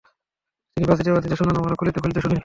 [0.77, 2.37] তিনি বাঁধিতে বাঁধিতে শোনান, আমরা খুলিতে খুলিতে শুনি।